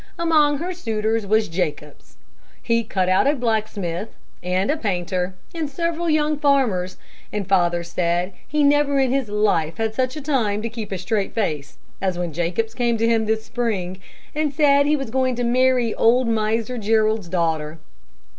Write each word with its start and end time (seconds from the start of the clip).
Among 0.17 0.57
her 0.57 0.73
suitors 0.73 1.27
was 1.27 1.47
Jacobs. 1.47 2.17
He 2.59 2.83
cut 2.83 3.07
out 3.07 3.27
a 3.27 3.35
blacksmith, 3.35 4.09
and 4.41 4.71
a 4.71 4.75
painter, 4.75 5.35
and 5.53 5.69
several 5.69 6.09
young 6.09 6.39
farmers, 6.39 6.97
and 7.31 7.47
father 7.47 7.83
said 7.83 8.33
he 8.47 8.63
never 8.63 8.97
in 8.99 9.11
his 9.11 9.29
life 9.29 9.77
had 9.77 9.93
such 9.93 10.15
a 10.15 10.21
time 10.21 10.63
to 10.63 10.69
keep 10.69 10.91
a 10.91 10.97
straight 10.97 11.35
face, 11.35 11.77
as 12.01 12.17
when 12.17 12.33
Jacobs 12.33 12.73
came 12.73 12.97
to 12.97 13.07
him 13.07 13.27
this 13.27 13.45
spring, 13.45 13.99
and 14.33 14.51
said 14.51 14.87
he 14.87 14.95
was 14.95 15.11
going 15.11 15.35
to 15.35 15.43
marry 15.43 15.93
old 15.93 16.27
Miser 16.27 16.79
Jerrold's 16.79 17.29
daughter. 17.29 17.77